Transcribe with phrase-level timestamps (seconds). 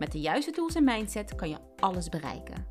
[0.00, 2.66] Met de juiste tools en mindset kan je alles bereiken.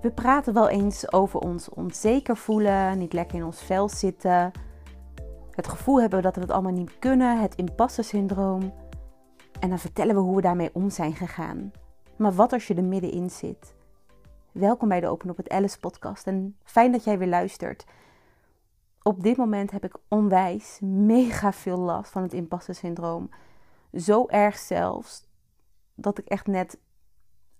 [0.00, 4.50] We praten wel eens over ons onzeker voelen, niet lekker in ons vel zitten.
[5.50, 8.74] Het gevoel hebben dat we het allemaal niet kunnen, het impasse syndroom.
[9.60, 11.72] En dan vertellen we hoe we daarmee om zijn gegaan.
[12.16, 13.74] Maar wat als je er middenin zit?
[14.52, 17.84] Welkom bij de Open op het Alice podcast en fijn dat jij weer luistert.
[19.02, 23.30] Op dit moment heb ik onwijs mega veel last van het impasse syndroom.
[23.92, 25.25] Zo erg zelfs
[25.96, 26.78] dat ik echt net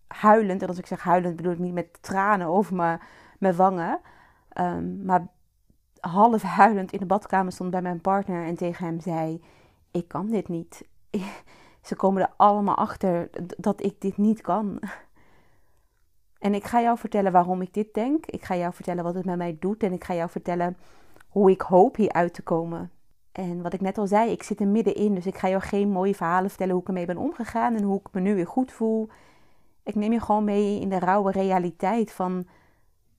[0.06, 3.00] huilend, en als ik zeg huilend bedoel ik niet met tranen over mijn,
[3.38, 4.00] mijn wangen,
[4.60, 5.26] um, maar
[6.00, 9.42] half huilend in de badkamer stond bij mijn partner en tegen hem zei:
[9.90, 10.88] Ik kan dit niet.
[11.82, 14.78] Ze komen er allemaal achter dat ik dit niet kan.
[16.38, 18.26] En ik ga jou vertellen waarom ik dit denk.
[18.26, 19.82] Ik ga jou vertellen wat het met mij doet.
[19.82, 20.76] En ik ga jou vertellen
[21.28, 22.90] hoe ik hoop hieruit te komen.
[23.36, 25.14] En wat ik net al zei, ik zit er middenin.
[25.14, 28.00] Dus ik ga jou geen mooie verhalen vertellen hoe ik ermee ben omgegaan en hoe
[28.00, 29.08] ik me nu weer goed voel.
[29.82, 32.46] Ik neem je gewoon mee in de rauwe realiteit van,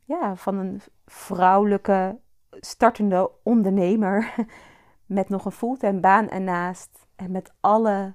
[0.04, 4.34] ja, van een vrouwelijke startende ondernemer.
[5.06, 7.08] Met nog een fulltime baan ernaast.
[7.16, 8.14] En met alle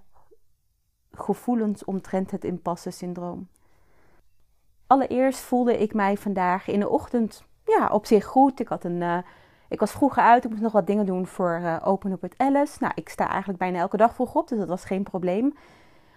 [1.11, 3.48] gevoelens omtrent het impasse syndroom.
[4.87, 8.61] Allereerst voelde ik mij vandaag in de ochtend ja, op zich goed.
[8.61, 9.00] Ik had een.
[9.00, 9.19] Uh,
[9.73, 12.34] ik was vroeger uit, ik moest nog wat dingen doen voor uh, Open Up with
[12.37, 12.77] Alice.
[12.81, 15.55] Nou, ik sta eigenlijk bijna elke dag vroeg op, dus dat was geen probleem.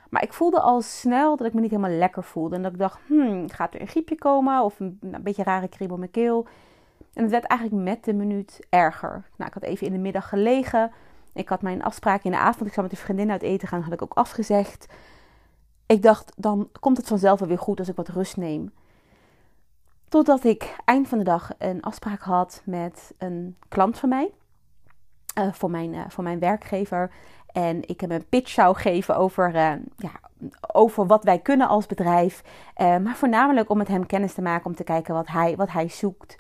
[0.10, 2.56] Maar ik voelde al snel dat ik me niet helemaal lekker voelde.
[2.56, 4.64] En dat ik dacht, hmm, gaat er een griepje komen?
[4.64, 6.48] Of een, een beetje rare kriebel in mijn keel.
[7.14, 9.24] En het werd eigenlijk met de minuut erger.
[9.36, 10.92] Nou, ik had even in de middag gelegen.
[11.34, 12.68] Ik had mijn afspraak in de avond.
[12.68, 14.94] Ik zou met een vriendin uit eten gaan, had ik ook afgezegd.
[15.86, 18.72] Ik dacht, dan komt het vanzelf wel weer goed als ik wat rust neem.
[20.16, 24.32] Totdat ik eind van de dag een afspraak had met een klant van mij.
[25.40, 27.12] Uh, voor, mijn, uh, voor mijn werkgever.
[27.52, 30.12] En ik hem een pitch zou geven over, uh, ja,
[30.74, 32.44] over wat wij kunnen als bedrijf.
[32.78, 34.66] maar voornamelijk om met hem kennis te maken.
[34.66, 36.38] Om te kijken wat hij, wat hij zoekt.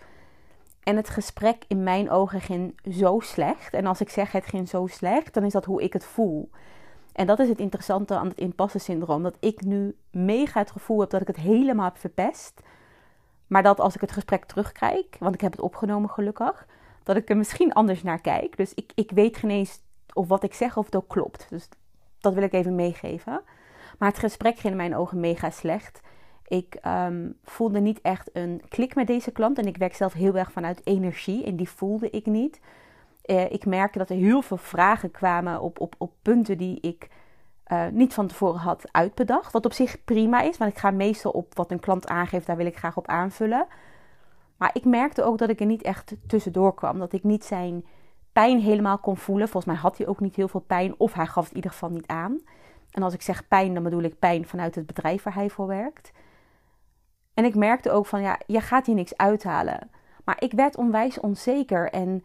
[0.83, 3.73] En het gesprek in mijn ogen ging zo slecht.
[3.73, 6.49] En als ik zeg het ging zo slecht, dan is dat hoe ik het voel.
[7.13, 9.23] En dat is het interessante aan het impasse syndroom.
[9.23, 12.61] Dat ik nu mega het gevoel heb dat ik het helemaal heb verpest.
[13.47, 16.67] Maar dat als ik het gesprek terugkijk, want ik heb het opgenomen gelukkig,
[17.03, 18.57] dat ik er misschien anders naar kijk.
[18.57, 19.79] Dus ik, ik weet geen eens
[20.13, 21.47] of wat ik zeg of het ook klopt.
[21.49, 21.69] Dus
[22.19, 23.41] dat wil ik even meegeven.
[23.97, 26.01] Maar het gesprek ging in mijn ogen mega slecht.
[26.47, 29.57] Ik um, voelde niet echt een klik met deze klant.
[29.57, 31.45] En ik werk zelf heel erg vanuit energie.
[31.45, 32.59] En die voelde ik niet.
[33.25, 37.09] Uh, ik merkte dat er heel veel vragen kwamen op, op, op punten die ik
[37.71, 39.51] uh, niet van tevoren had uitbedacht.
[39.51, 42.57] Wat op zich prima is, want ik ga meestal op wat een klant aangeeft, daar
[42.57, 43.67] wil ik graag op aanvullen.
[44.57, 46.99] Maar ik merkte ook dat ik er niet echt tussendoor kwam.
[46.99, 47.85] Dat ik niet zijn
[48.33, 49.49] pijn helemaal kon voelen.
[49.49, 51.71] Volgens mij had hij ook niet heel veel pijn, of hij gaf het in ieder
[51.71, 52.39] geval niet aan.
[52.91, 55.67] En als ik zeg pijn, dan bedoel ik pijn vanuit het bedrijf waar hij voor
[55.67, 56.11] werkt.
[57.33, 59.89] En ik merkte ook van, ja, je gaat hier niks uithalen.
[60.23, 62.23] Maar ik werd onwijs onzeker en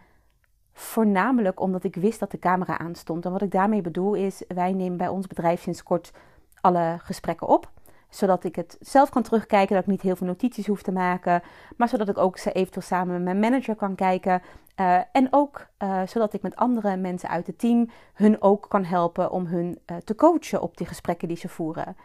[0.73, 3.25] voornamelijk omdat ik wist dat de camera aanstond.
[3.25, 6.13] En wat ik daarmee bedoel is, wij nemen bij ons bedrijf sinds kort
[6.61, 7.71] alle gesprekken op
[8.11, 11.43] zodat ik het zelf kan terugkijken, dat ik niet heel veel notities hoef te maken.
[11.77, 14.43] Maar zodat ik ook eventueel samen met mijn manager kan kijken.
[14.81, 18.85] Uh, en ook uh, zodat ik met andere mensen uit het team hun ook kan
[18.85, 21.97] helpen om hun uh, te coachen op die gesprekken die ze voeren.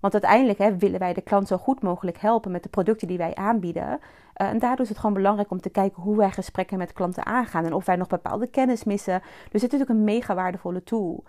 [0.00, 3.18] Want uiteindelijk hè, willen wij de klant zo goed mogelijk helpen met de producten die
[3.18, 3.88] wij aanbieden.
[3.88, 7.26] Uh, en daardoor is het gewoon belangrijk om te kijken hoe wij gesprekken met klanten
[7.26, 7.64] aangaan.
[7.64, 9.20] En of wij nog bepaalde kennis missen.
[9.20, 11.24] Dus het is natuurlijk een mega waardevolle tool.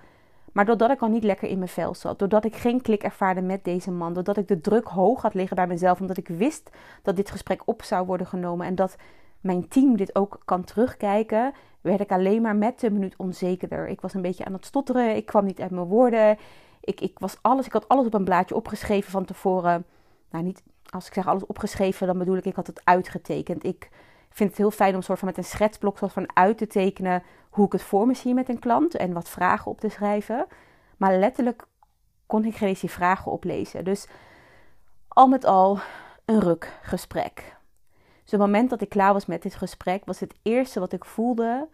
[0.52, 3.42] Maar doordat ik al niet lekker in mijn vel zat, doordat ik geen klik ervaarde
[3.42, 6.70] met deze man, doordat ik de druk hoog had liggen bij mezelf, omdat ik wist
[7.02, 8.96] dat dit gesprek op zou worden genomen en dat
[9.42, 13.88] mijn team dit ook kan terugkijken, werd ik alleen maar met de minuut onzekerder.
[13.88, 16.38] Ik was een beetje aan het stotteren, ik kwam niet uit mijn woorden.
[16.82, 19.86] Ik, ik, was alles, ik had alles op een blaadje opgeschreven van tevoren.
[20.30, 23.64] Nou, niet als ik zeg alles opgeschreven, dan bedoel ik, ik had het uitgetekend.
[23.64, 23.90] Ik
[24.30, 27.24] vind het heel fijn om soort van met een schetsblok soort van uit te tekenen
[27.50, 30.48] hoe ik het voor me zie met een klant en wat vragen op te schrijven.
[30.98, 31.66] Maar letterlijk
[32.26, 33.84] kon ik geen die vragen oplezen.
[33.84, 34.08] Dus
[35.08, 35.80] al met al
[36.26, 37.58] een rukgesprek.
[38.24, 40.94] Dus op het moment dat ik klaar was met dit gesprek, was het eerste wat
[40.94, 41.68] ik voelde: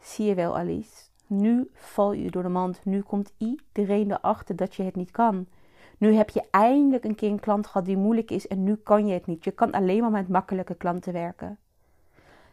[0.00, 1.02] zie je wel, Alice.
[1.36, 2.80] Nu val je door de mand.
[2.84, 5.46] Nu komt iedereen erachter dat je het niet kan.
[5.98, 9.06] Nu heb je eindelijk een keer een klant gehad die moeilijk is en nu kan
[9.06, 9.44] je het niet.
[9.44, 11.58] Je kan alleen maar met makkelijke klanten werken.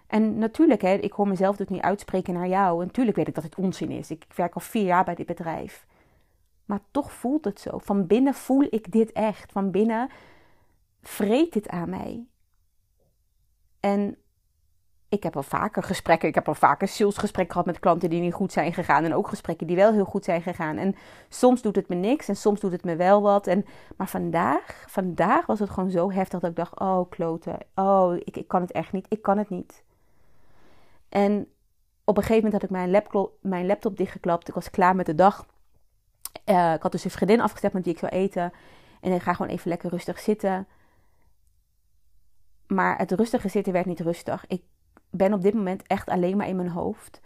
[0.07, 2.79] En natuurlijk, hè, ik hoor mezelf dus niet uitspreken naar jou.
[2.79, 4.11] En natuurlijk weet ik dat het onzin is.
[4.11, 5.85] Ik, ik werk al vier jaar bij dit bedrijf.
[6.65, 7.77] Maar toch voelt het zo.
[7.77, 9.51] Van binnen voel ik dit echt.
[9.51, 10.09] Van binnen
[11.01, 12.25] vreet dit aan mij.
[13.79, 14.17] En
[15.11, 16.27] ik heb al vaker gesprekken.
[16.27, 19.03] Ik heb al vaker salesgesprekken gehad met klanten die niet goed zijn gegaan.
[19.03, 20.77] En ook gesprekken die wel heel goed zijn gegaan.
[20.77, 20.95] En
[21.29, 23.47] soms doet het me niks en soms doet het me wel wat.
[23.47, 23.65] En,
[23.97, 27.57] maar vandaag, vandaag was het gewoon zo heftig dat ik dacht: oh, kloten.
[27.75, 29.05] Oh, ik, ik kan het echt niet.
[29.09, 29.83] Ik kan het niet.
[31.09, 31.47] En
[32.03, 34.47] op een gegeven moment had ik mijn laptop, mijn laptop dichtgeklapt.
[34.47, 35.45] Ik was klaar met de dag.
[36.45, 38.53] Uh, ik had dus een vriendin afgestemd met die ik zou eten.
[39.01, 40.67] En ik ga gewoon even lekker rustig zitten.
[42.67, 44.45] Maar het rustige zitten werd niet rustig.
[44.47, 44.61] Ik
[45.11, 47.21] ben op dit moment echt alleen maar in mijn hoofd.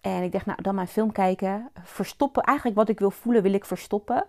[0.00, 1.70] En ik dacht, nou, dan maar film kijken.
[1.82, 2.42] Verstoppen.
[2.42, 4.26] Eigenlijk wat ik wil voelen, wil ik verstoppen.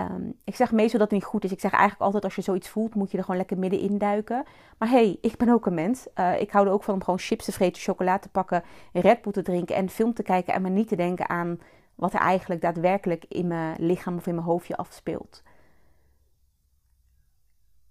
[0.00, 1.52] Um, ik zeg meestal dat het niet goed is.
[1.52, 4.44] Ik zeg eigenlijk altijd, als je zoiets voelt, moet je er gewoon lekker middenin duiken.
[4.78, 6.06] Maar hey, ik ben ook een mens.
[6.14, 8.62] Uh, ik hou er ook van om gewoon chips te vreten, chocolade te pakken,
[8.92, 10.54] Red Bull te drinken en film te kijken.
[10.54, 11.60] En maar niet te denken aan
[11.94, 15.42] wat er eigenlijk daadwerkelijk in mijn lichaam of in mijn hoofdje afspeelt.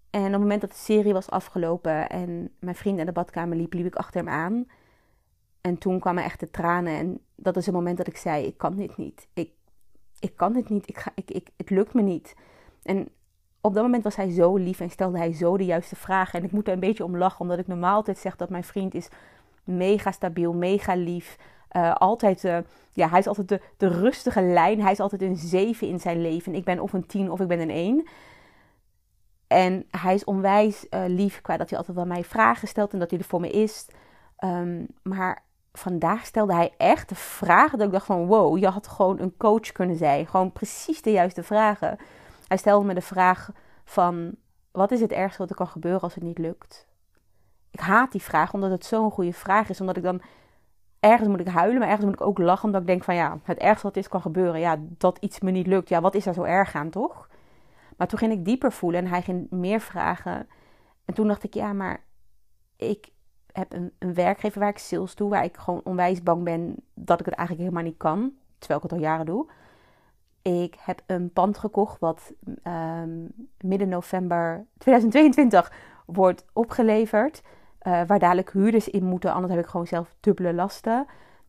[0.09, 3.57] En op het moment dat de serie was afgelopen en mijn vriend in de badkamer
[3.57, 4.67] liep, liep ik achter hem aan.
[5.61, 6.93] En toen kwamen echt de tranen.
[6.93, 9.27] En dat is het moment dat ik zei: Ik kan dit niet.
[9.33, 9.51] Ik,
[10.19, 10.89] ik kan dit niet.
[10.89, 12.35] Ik ga, ik, ik, het lukt me niet.
[12.83, 13.09] En
[13.61, 16.39] op dat moment was hij zo lief en stelde hij zo de juiste vragen.
[16.39, 18.63] En ik moet er een beetje om lachen, omdat ik normaal altijd zeg dat mijn
[18.63, 19.09] vriend is
[19.63, 21.37] mega stabiel, mega lief.
[21.71, 22.57] Uh, altijd, uh,
[22.91, 24.81] ja, hij is altijd de, de rustige lijn.
[24.81, 26.55] Hij is altijd een 7 in zijn leven.
[26.55, 28.07] Ik ben of een 10 of ik ben een 1.
[29.47, 32.99] En hij is onwijs uh, lief qua dat hij altijd wel mij vragen stelt en
[32.99, 33.87] dat hij er voor me is.
[34.43, 38.87] Um, maar vandaag stelde hij echt de vragen dat ik dacht van wow, je had
[38.87, 40.27] gewoon een coach kunnen zijn.
[40.27, 41.97] Gewoon precies de juiste vragen.
[42.47, 43.49] Hij stelde me de vraag
[43.85, 44.35] van
[44.71, 46.87] wat is het ergste wat er kan gebeuren als het niet lukt?
[47.71, 49.79] Ik haat die vraag omdat het zo'n goede vraag is.
[49.79, 50.21] Omdat ik dan
[50.99, 52.65] ergens moet ik huilen, maar ergens moet ik ook lachen.
[52.65, 54.59] Omdat ik denk van ja, het ergste wat is kan gebeuren.
[54.59, 55.89] Ja, dat iets me niet lukt.
[55.89, 57.27] Ja, wat is daar zo erg aan toch?
[57.97, 60.47] Maar toen ging ik dieper voelen en hij ging meer vragen.
[61.05, 62.03] En toen dacht ik ja, maar
[62.75, 63.09] ik
[63.51, 67.19] heb een, een werkgever waar ik sales doe, waar ik gewoon onwijs bang ben dat
[67.19, 69.49] ik het eigenlijk helemaal niet kan, terwijl ik het al jaren doe.
[70.41, 72.33] Ik heb een pand gekocht wat
[72.63, 75.71] um, midden november 2022
[76.05, 77.41] wordt opgeleverd.
[77.81, 81.05] Uh, waar dadelijk huurders in moeten, anders heb ik gewoon zelf dubbele lasten.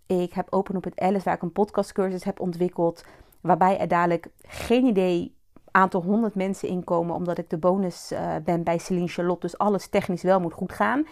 [0.07, 3.05] Ik heb Open op het Alice, waar ik een podcastcursus heb ontwikkeld.
[3.41, 5.38] Waarbij er dadelijk geen idee
[5.79, 7.15] aantal honderd mensen inkomen.
[7.15, 9.47] Omdat ik de bonus uh, ben bij Celine Charlotte.
[9.47, 11.07] Dus alles technisch wel moet goed gaan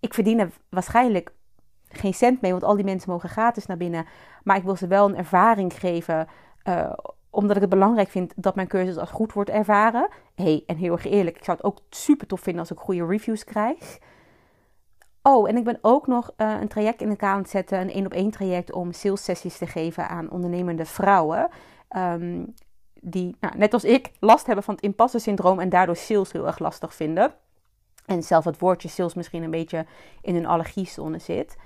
[0.00, 1.32] ik verdien er waarschijnlijk
[1.88, 4.06] geen cent mee, want al die mensen mogen gratis naar binnen.
[4.42, 6.28] Maar ik wil ze wel een ervaring geven,
[6.64, 6.92] uh,
[7.30, 10.08] omdat ik het belangrijk vind dat mijn cursus als goed wordt ervaren.
[10.34, 13.06] hey, en heel erg eerlijk, ik zou het ook super tof vinden als ik goede
[13.06, 13.98] reviews krijg.
[15.22, 17.90] Oh, en ik ben ook nog uh, een traject in elkaar aan het zetten, een
[17.90, 21.48] één op één traject om sales sessies te geven aan ondernemende vrouwen.
[21.96, 22.54] Um,
[23.00, 26.46] die, nou, net als ik, last hebben van het impasse syndroom en daardoor sales heel
[26.46, 27.34] erg lastig vinden.
[28.06, 29.86] En zelf het woordje sales misschien een beetje
[30.20, 31.56] in een allergiezone zit.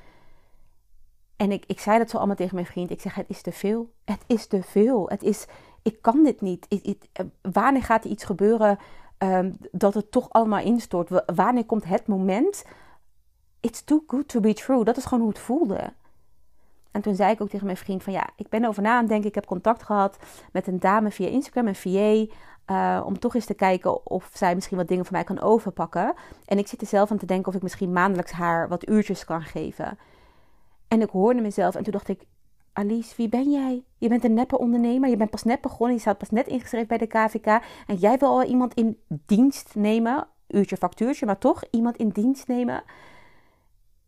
[1.37, 2.91] En ik, ik zei dat zo allemaal tegen mijn vriend.
[2.91, 3.93] Ik zeg, het is te veel.
[4.05, 5.09] Het is te veel.
[5.09, 5.47] Het is,
[5.83, 6.67] ik kan dit niet.
[6.69, 8.79] Eh, wanneer gaat er iets gebeuren
[9.19, 11.23] um, dat het toch allemaal instort?
[11.35, 12.65] Wanneer komt het moment?
[13.61, 14.85] It's too good to be true.
[14.85, 15.93] Dat is gewoon hoe het voelde.
[16.93, 19.07] En toen zei ik ook tegen mijn vriend van ja, ik ben over na aan
[19.07, 19.29] denken.
[19.29, 20.17] Ik heb contact gehad
[20.53, 22.35] met een dame via Instagram, een VA.
[22.67, 26.15] Uh, om toch eens te kijken of zij misschien wat dingen voor mij kan overpakken.
[26.45, 29.25] En ik zit er zelf aan te denken of ik misschien maandelijks haar wat uurtjes
[29.25, 29.99] kan geven.
[30.89, 32.25] En ik hoorde mezelf en toen dacht ik:
[32.73, 33.85] Alice, wie ben jij?
[33.99, 35.11] Je bent een neppe ondernemer.
[35.11, 35.95] Je bent pas net begonnen.
[35.95, 37.47] Je staat pas net ingeschreven bij de KVK.
[37.87, 40.27] En jij wil al iemand in dienst nemen.
[40.49, 42.83] Uurtje, factuurtje, maar toch iemand in dienst nemen.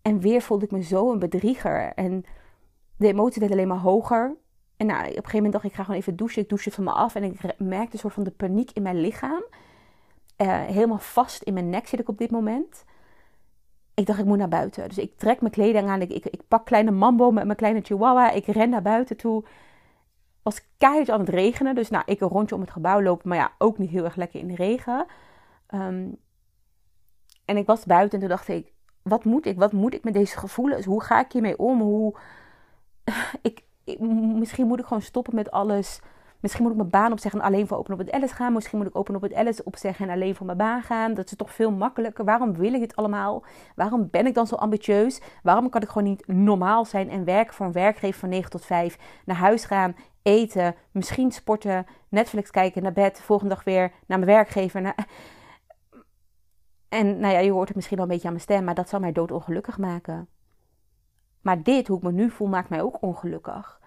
[0.02, 1.92] En weer voelde ik me zo een bedrieger.
[1.94, 2.24] En
[2.96, 4.36] de emotie werd alleen maar hoger.
[4.76, 6.42] En nou, op een gegeven moment dacht ik, ik ga gewoon even douchen.
[6.42, 9.00] Ik douche van me af en ik merkte een soort van de paniek in mijn
[9.00, 9.44] lichaam.
[10.38, 12.84] Uh, helemaal vast in mijn nek zit ik op dit moment.
[13.94, 14.88] Ik dacht, ik moet naar buiten.
[14.88, 16.00] Dus ik trek mijn kleding aan.
[16.00, 18.30] Ik, ik, ik pak kleine mambo met mijn kleine chihuahua.
[18.30, 19.44] Ik ren naar buiten toe.
[20.42, 21.74] was keihard aan het regenen.
[21.74, 23.28] Dus nou, ik een rondje om het gebouw lopen.
[23.28, 25.06] Maar ja, ook niet heel erg lekker in de regen.
[25.74, 26.16] Um,
[27.44, 28.72] en ik was buiten en toen dacht ik,
[29.02, 29.58] wat moet ik?
[29.58, 30.84] Wat moet ik met deze gevoelens?
[30.84, 31.80] Hoe ga ik hiermee om?
[31.80, 32.16] Hoe...
[33.42, 33.64] Ik,
[34.34, 36.00] misschien moet ik gewoon stoppen met alles.
[36.40, 38.52] Misschien moet ik mijn baan opzeggen en alleen voor open op het LS gaan.
[38.52, 41.14] Misschien moet ik open op het LS opzeggen en alleen voor mijn baan gaan.
[41.14, 42.24] Dat is toch veel makkelijker.
[42.24, 43.44] Waarom wil ik dit allemaal?
[43.76, 45.20] Waarom ben ik dan zo ambitieus?
[45.42, 48.64] Waarom kan ik gewoon niet normaal zijn en werken voor een werkgever van 9 tot
[48.64, 48.98] 5?
[49.24, 54.30] Naar huis gaan, eten, misschien sporten, Netflix kijken, naar bed, volgende dag weer naar mijn
[54.30, 54.94] werkgever.
[56.88, 58.88] En nou ja, je hoort het misschien al een beetje aan mijn stem, maar dat
[58.88, 60.28] zou mij doodongelukkig maken.
[61.44, 63.80] Maar dit, hoe ik me nu voel, maakt mij ook ongelukkig.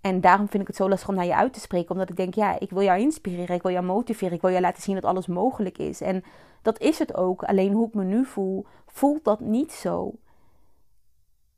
[0.00, 1.90] En daarom vind ik het zo lastig om naar je uit te spreken.
[1.90, 4.62] Omdat ik denk, ja, ik wil jou inspireren, ik wil jou motiveren, ik wil jou
[4.62, 6.00] laten zien dat alles mogelijk is.
[6.00, 6.24] En
[6.62, 7.42] dat is het ook.
[7.42, 10.14] Alleen hoe ik me nu voel, voelt dat niet zo.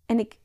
[0.07, 0.39] En ik,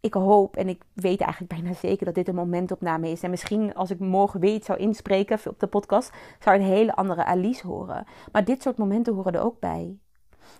[0.00, 3.22] ik hoop en ik weet eigenlijk bijna zeker dat dit een momentopname is.
[3.22, 6.94] En misschien als ik morgen weer iets zou inspreken op de podcast, zou een hele
[6.94, 8.06] andere Alice horen.
[8.32, 9.98] Maar dit soort momenten horen er ook bij.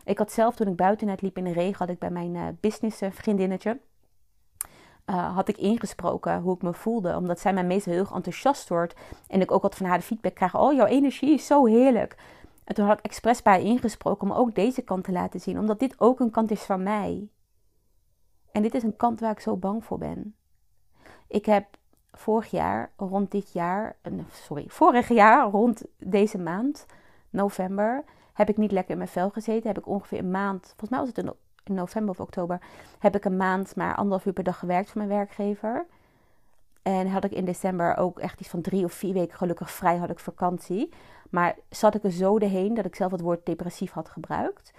[0.05, 2.47] Ik had zelf toen ik buiten liep in de regen, had ik bij mijn uh,
[2.61, 3.79] business vriendinnetje
[5.07, 7.17] uh, had ik ingesproken hoe ik me voelde.
[7.17, 8.95] Omdat zij mij meestal heel enthousiast wordt.
[9.29, 10.57] En ik ook wat van haar de feedback krijg.
[10.57, 12.17] Oh, jouw energie is zo heerlijk.
[12.65, 15.59] En toen had ik expres bij haar ingesproken om ook deze kant te laten zien.
[15.59, 17.29] Omdat dit ook een kant is van mij.
[18.53, 20.35] En dit is een kant waar ik zo bang voor ben.
[21.29, 21.67] Ik heb
[22.13, 23.97] vorig jaar, rond dit jaar,
[24.33, 26.87] sorry, vorig jaar, rond deze maand,
[27.31, 29.69] november, heb ik niet lekker in mijn vel gezeten.
[29.69, 32.61] Heb ik ongeveer een maand, volgens mij was het in november of oktober
[32.99, 35.87] heb ik een maand maar anderhalf uur per dag gewerkt voor mijn werkgever.
[36.83, 39.97] En had ik in december ook echt iets van drie of vier weken gelukkig vrij,
[39.97, 40.93] had ik vakantie.
[41.31, 44.73] Maar zat ik er zo doorheen dat ik zelf het woord depressief had gebruikt.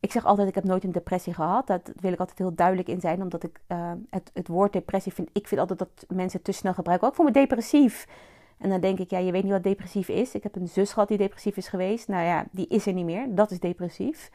[0.00, 1.66] Ik zeg altijd, ik heb nooit een depressie gehad.
[1.66, 3.22] Dat wil ik altijd heel duidelijk in zijn.
[3.22, 5.28] Omdat ik uh, het, het woord depressie vind...
[5.32, 7.08] Ik vind altijd dat mensen te snel gebruiken.
[7.08, 8.06] Ook voor me depressief.
[8.62, 10.34] En dan denk ik, ja, je weet niet wat depressief is.
[10.34, 12.08] Ik heb een zus gehad die depressief is geweest.
[12.08, 13.34] Nou ja, die is er niet meer.
[13.34, 14.30] Dat is depressief.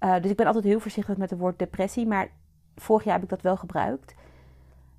[0.00, 2.06] Uh, dus ik ben altijd heel voorzichtig met het woord depressie.
[2.06, 2.30] Maar
[2.76, 4.14] vorig jaar heb ik dat wel gebruikt.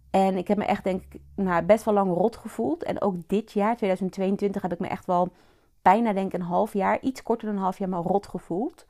[0.09, 2.83] En ik heb me echt, denk ik, nou, best wel lang rot gevoeld.
[2.83, 5.29] En ook dit jaar, 2022, heb ik me echt wel
[5.81, 8.85] bijna, denk ik, een half jaar, iets korter dan een half jaar, maar rot gevoeld.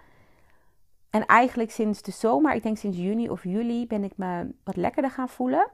[1.09, 4.75] En eigenlijk sinds de zomer, ik denk sinds juni of juli, ben ik me wat
[4.75, 5.71] lekkerder gaan voelen.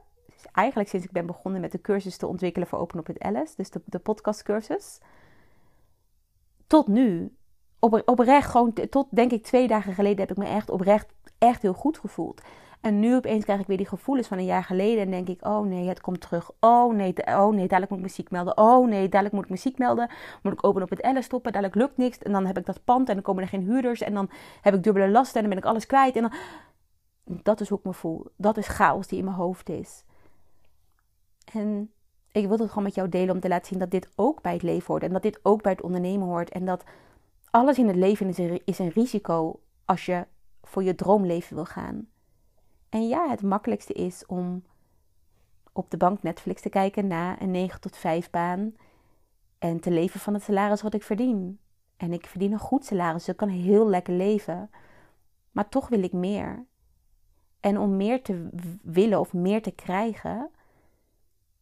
[0.52, 3.54] Eigenlijk sinds ik ben begonnen met de cursus te ontwikkelen voor Open op het Alice,
[3.56, 5.00] dus de, de podcastcursus.
[6.66, 7.36] Tot nu
[7.78, 11.06] op, oprecht, gewoon tot denk ik twee dagen geleden heb ik me echt oprecht
[11.38, 12.42] echt heel goed gevoeld.
[12.80, 15.02] En nu opeens krijg ik weer die gevoelens van een jaar geleden.
[15.02, 16.50] En denk ik, oh nee, het komt terug.
[16.60, 18.58] Oh nee, oh nee, dadelijk moet ik muziek melden.
[18.58, 20.10] Oh nee, dadelijk moet ik muziek melden.
[20.42, 21.52] Moet ik open op het L stoppen.
[21.52, 22.18] Dadelijk lukt niks.
[22.18, 24.00] En dan heb ik dat pand en dan komen er geen huurders.
[24.00, 24.30] En dan
[24.60, 26.16] heb ik dubbele lasten en dan ben ik alles kwijt.
[26.16, 26.32] En dan...
[27.42, 28.26] Dat is hoe ik me voel.
[28.36, 30.04] Dat is chaos die in mijn hoofd is.
[31.52, 31.92] En
[32.32, 34.52] ik wil het gewoon met jou delen om te laten zien dat dit ook bij
[34.52, 35.02] het leven hoort.
[35.02, 36.50] En dat dit ook bij het ondernemen hoort.
[36.50, 36.84] En dat
[37.50, 40.26] alles in het leven is een, is risico als je
[40.62, 42.08] voor je droomleven wil gaan.
[42.88, 44.62] En ja, het makkelijkste is om
[45.72, 48.74] op de bank Netflix te kijken na een 9 tot 5 baan
[49.58, 51.58] en te leven van het salaris wat ik verdien.
[51.96, 54.70] En ik verdien een goed salaris, dus ik kan heel lekker leven.
[55.50, 56.66] Maar toch wil ik meer.
[57.60, 58.48] En om meer te
[58.82, 60.50] willen of meer te krijgen,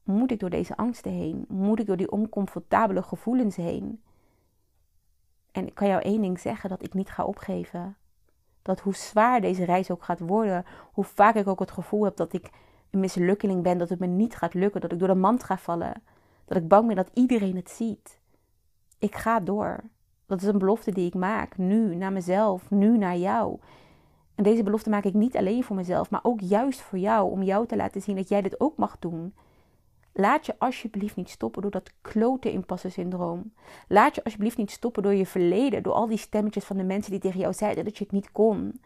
[0.07, 1.45] moet ik door deze angsten heen.
[1.49, 4.03] Moet ik door die oncomfortabele gevoelens heen.
[5.53, 7.97] En ik kan jou één ding zeggen: dat ik niet ga opgeven.
[8.63, 12.17] Dat hoe zwaar deze reis ook gaat worden, hoe vaak ik ook het gevoel heb
[12.17, 12.51] dat ik
[12.91, 15.57] een mislukkeling ben, dat het me niet gaat lukken, dat ik door de mand ga
[15.57, 16.03] vallen,
[16.45, 18.21] dat ik bang ben dat iedereen het ziet.
[18.99, 19.81] Ik ga door.
[20.27, 23.59] Dat is een belofte die ik maak, nu naar mezelf, nu naar jou.
[24.35, 27.43] En deze belofte maak ik niet alleen voor mezelf, maar ook juist voor jou, om
[27.43, 29.35] jou te laten zien dat jij dit ook mag doen.
[30.19, 33.53] Laat je alsjeblieft niet stoppen door dat klote impasse syndroom.
[33.89, 37.11] Laat je alsjeblieft niet stoppen door je verleden, door al die stemmetjes van de mensen
[37.11, 38.81] die tegen jou zeiden dat je het niet kon.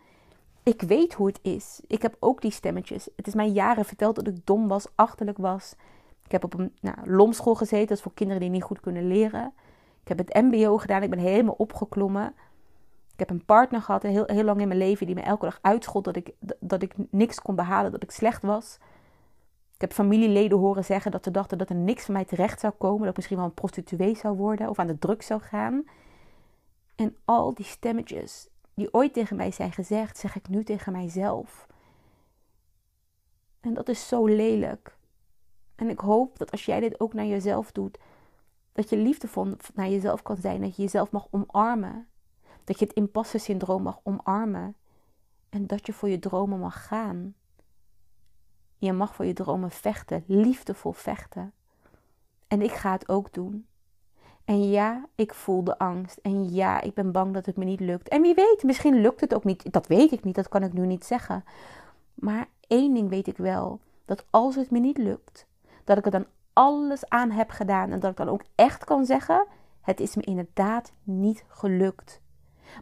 [0.63, 1.81] Ik weet hoe het is.
[1.87, 3.09] Ik heb ook die stemmetjes.
[3.17, 5.75] Het is mij jaren verteld dat ik dom was, achterlijk was.
[6.25, 9.07] Ik heb op een nou, lomschool gezeten, dat is voor kinderen die niet goed kunnen
[9.07, 9.53] leren.
[10.03, 12.35] Ik heb het MBO gedaan, ik ben helemaal opgeklommen.
[13.13, 15.59] Ik heb een partner gehad heel, heel lang in mijn leven die me elke dag
[15.63, 18.79] uitschot dat ik, dat ik niks kon behalen, dat ik slecht was.
[19.81, 22.73] Ik heb familieleden horen zeggen dat ze dachten dat er niks van mij terecht zou
[22.79, 23.01] komen.
[23.01, 25.85] Dat ik misschien wel een prostituee zou worden of aan de druk zou gaan.
[26.95, 31.67] En al die stemmetjes die ooit tegen mij zijn gezegd, zeg ik nu tegen mijzelf.
[33.61, 34.97] En dat is zo lelijk.
[35.75, 37.99] En ik hoop dat als jij dit ook naar jezelf doet,
[38.73, 40.61] dat je liefdevol naar jezelf kan zijn.
[40.61, 42.09] Dat je jezelf mag omarmen.
[42.65, 44.77] Dat je het imposter syndroom mag omarmen.
[45.49, 47.35] En dat je voor je dromen mag gaan.
[48.81, 51.53] Je mag voor je dromen vechten, liefdevol vechten.
[52.49, 53.67] En ik ga het ook doen.
[54.45, 56.19] En ja, ik voel de angst.
[56.23, 58.09] En ja, ik ben bang dat het me niet lukt.
[58.09, 59.73] En wie weet, misschien lukt het ook niet.
[59.73, 61.45] Dat weet ik niet, dat kan ik nu niet zeggen.
[62.15, 65.47] Maar één ding weet ik wel: dat als het me niet lukt,
[65.85, 67.91] dat ik er dan alles aan heb gedaan.
[67.91, 69.47] En dat ik dan ook echt kan zeggen:
[69.81, 72.21] het is me inderdaad niet gelukt.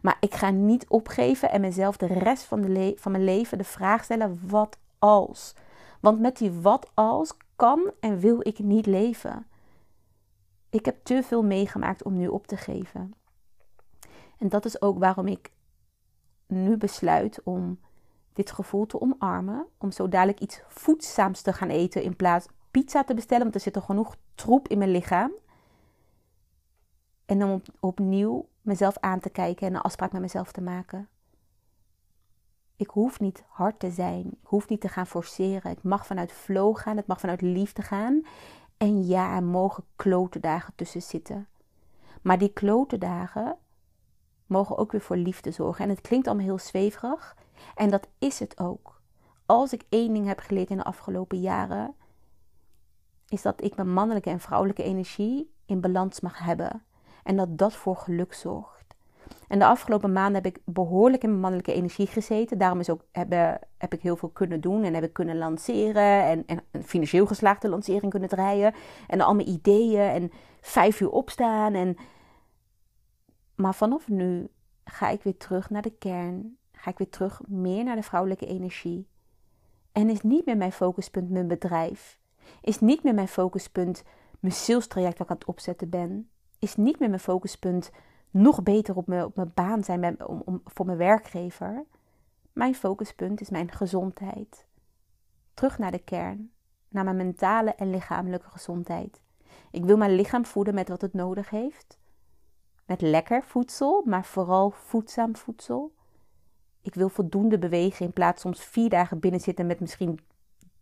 [0.03, 3.65] Maar ik ga niet opgeven en mezelf de rest van, de van mijn leven de
[3.65, 5.55] vraag stellen: wat als?
[6.01, 9.47] Want met die wat als kan en wil ik niet leven.
[10.71, 13.15] Ik heb te veel meegemaakt om nu op te geven.
[14.39, 15.53] En dat is ook waarom ik
[16.47, 17.79] nu besluit om
[18.33, 19.67] dit gevoel te omarmen.
[19.79, 23.43] Om zo dadelijk iets voedzaams te gaan eten in plaats pizza te bestellen.
[23.43, 25.33] Want er zit er genoeg troep in mijn lichaam.
[27.27, 31.09] En om op, opnieuw mezelf aan te kijken en een afspraak met mezelf te maken.
[32.79, 34.27] Ik hoef niet hard te zijn.
[34.27, 35.71] Ik hoef niet te gaan forceren.
[35.71, 36.97] Het mag vanuit flow gaan.
[36.97, 38.23] Het mag vanuit liefde gaan.
[38.77, 41.49] En ja, er mogen klote dagen tussen zitten.
[42.23, 43.57] Maar die klote dagen
[44.47, 45.85] mogen ook weer voor liefde zorgen.
[45.85, 47.37] En het klinkt allemaal heel zweverig.
[47.75, 49.01] En dat is het ook.
[49.47, 51.95] Als ik één ding heb geleerd in de afgelopen jaren,
[53.29, 56.83] is dat ik mijn mannelijke en vrouwelijke energie in balans mag hebben.
[57.23, 58.78] En dat dat voor geluk zorgt.
[59.49, 62.59] En de afgelopen maanden heb ik behoorlijk in mijn mannelijke energie gezeten.
[62.59, 63.31] Daarom is ook, heb,
[63.79, 66.25] heb ik heel veel kunnen doen en heb ik kunnen lanceren.
[66.25, 68.75] En, en een financieel geslaagde lancering kunnen draaien.
[69.07, 70.31] En al mijn ideeën en
[70.61, 71.75] vijf uur opstaan.
[71.75, 71.97] En...
[73.55, 74.49] Maar vanaf nu
[74.85, 76.57] ga ik weer terug naar de kern.
[76.73, 79.07] Ga ik weer terug meer naar de vrouwelijke energie.
[79.93, 82.19] En is niet meer mijn focuspunt mijn bedrijf.
[82.61, 84.05] Is niet meer mijn focuspunt
[84.41, 86.31] mijn sales traject wat ik aan het opzetten ben.
[86.59, 87.91] Is niet meer mijn focuspunt
[88.31, 91.85] nog beter op mijn, op mijn baan zijn om, om, voor mijn werkgever.
[92.53, 94.67] Mijn focuspunt is mijn gezondheid.
[95.55, 96.51] Terug naar de kern,
[96.89, 99.21] naar mijn mentale en lichamelijke gezondheid.
[99.71, 101.99] Ik wil mijn lichaam voeden met wat het nodig heeft.
[102.87, 105.95] Met lekker voedsel, maar vooral voedzaam voedsel.
[106.83, 110.21] Ik wil voldoende bewegen in plaats soms vier dagen binnen zitten met misschien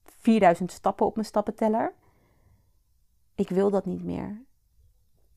[0.05, 1.95] 4000 stappen op mijn stappenteller.
[3.35, 4.43] Ik wil dat niet meer.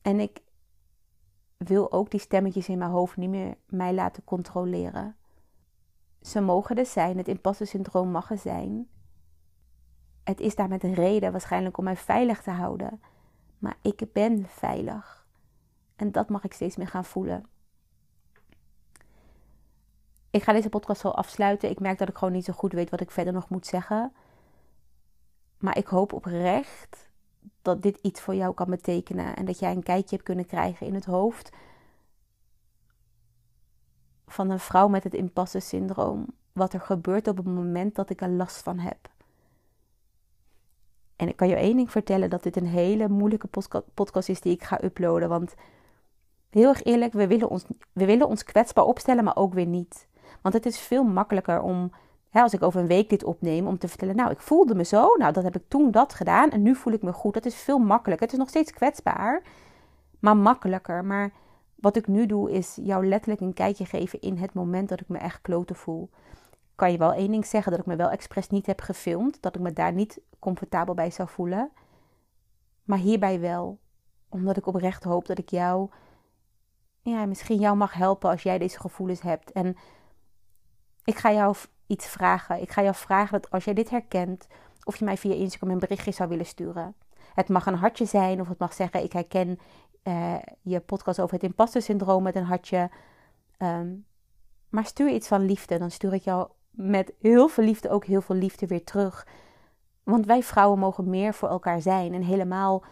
[0.02, 0.40] En ik
[1.66, 5.16] wil ook die stemmetjes in mijn hoofd niet meer mij laten controleren.
[6.20, 8.88] Ze mogen er zijn, het impasse syndroom mag er zijn.
[10.24, 13.02] Het is daar met een reden waarschijnlijk om mij veilig te houden.
[13.58, 15.26] Maar ik ben veilig.
[15.96, 17.46] En dat mag ik steeds meer gaan voelen.
[20.30, 21.70] Ik ga deze podcast zo afsluiten.
[21.70, 24.12] Ik merk dat ik gewoon niet zo goed weet wat ik verder nog moet zeggen.
[25.58, 27.09] Maar ik hoop oprecht
[27.62, 29.36] dat dit iets voor jou kan betekenen.
[29.36, 31.50] En dat jij een kijkje hebt kunnen krijgen in het hoofd
[34.26, 36.26] van een vrouw met het impasse syndroom.
[36.52, 39.10] Wat er gebeurt op het moment dat ik er last van heb.
[41.16, 43.48] En ik kan je één ding vertellen: dat dit een hele moeilijke
[43.94, 45.28] podcast is die ik ga uploaden.
[45.28, 45.54] Want
[46.50, 50.08] heel erg eerlijk, we willen ons, we willen ons kwetsbaar opstellen, maar ook weer niet.
[50.42, 51.92] Want het is veel makkelijker om
[52.32, 55.14] als ik over een week dit opneem, om te vertellen, nou, ik voelde me zo,
[55.16, 57.34] nou, dat heb ik toen dat gedaan en nu voel ik me goed.
[57.34, 58.26] Dat is veel makkelijker.
[58.26, 59.42] Het is nog steeds kwetsbaar,
[60.18, 61.04] maar makkelijker.
[61.04, 61.32] Maar
[61.74, 65.08] wat ik nu doe, is jou letterlijk een kijkje geven in het moment dat ik
[65.08, 66.10] me echt kloten voel.
[66.74, 69.54] Kan je wel één ding zeggen, dat ik me wel expres niet heb gefilmd, dat
[69.54, 71.70] ik me daar niet comfortabel bij zou voelen.
[72.84, 73.78] Maar hierbij wel,
[74.28, 75.88] omdat ik oprecht hoop dat ik jou,
[77.02, 79.52] ja, misschien jou mag helpen als jij deze gevoelens hebt.
[79.52, 79.76] En
[81.04, 81.54] ik ga jou
[81.90, 82.60] iets vragen.
[82.60, 84.46] Ik ga jou vragen dat als jij dit herkent,
[84.84, 86.94] of je mij via Instagram een berichtje zou willen sturen.
[87.34, 89.58] Het mag een hartje zijn, of het mag zeggen: Ik herken
[90.04, 92.90] uh, je podcast over het imposter syndroom met een hartje.
[93.56, 93.88] Ehm,
[94.68, 95.78] maar stuur iets van liefde.
[95.78, 99.26] Dan stuur ik jou met heel veel liefde ook heel veel liefde weer terug.
[100.02, 102.14] Want wij vrouwen mogen meer voor elkaar zijn.
[102.14, 102.84] En helemaal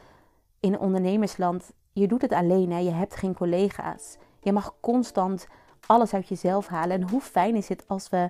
[0.61, 2.73] in een ondernemersland, je doet het alleen.
[2.73, 2.79] Hè?
[2.79, 4.17] Je hebt geen collega's.
[4.41, 5.47] Je mag constant
[5.87, 7.01] alles uit jezelf halen.
[7.01, 8.29] En hoe fijn is het als we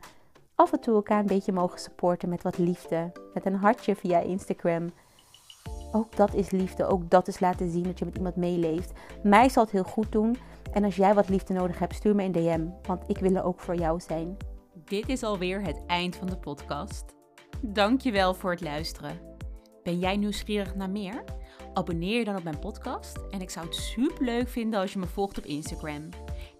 [0.59, 3.12] af en toe elkaar een beetje mogen supporten met wat liefde.
[3.35, 4.90] Met een hartje via Instagram.
[5.92, 6.87] Ook dat is liefde.
[6.87, 8.92] Ook dat is laten zien dat je met iemand meeleeft.
[9.23, 10.37] Mij zal het heel goed doen.
[10.73, 12.66] En als jij wat liefde nodig hebt, stuur me een DM.
[12.83, 14.37] Want ik wil er ook voor jou zijn.
[14.85, 17.05] Dit is alweer het eind van de podcast.
[17.61, 19.18] Dankjewel voor het luisteren.
[19.83, 21.25] Ben jij nieuwsgierig naar meer?
[21.75, 23.18] Abonneer je dan op mijn podcast.
[23.31, 26.09] En ik zou het super leuk vinden als je me volgt op Instagram.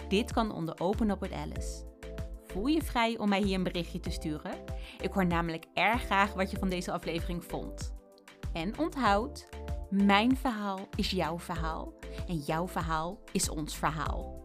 [0.08, 1.88] Dit kan onder Open Up with Alice
[2.52, 4.52] voel je vrij om mij hier een berichtje te sturen.
[5.00, 7.94] Ik hoor namelijk erg graag wat je van deze aflevering vond.
[8.52, 9.48] En onthoud,
[9.90, 11.92] mijn verhaal is jouw verhaal
[12.28, 14.38] en jouw verhaal is ons verhaal.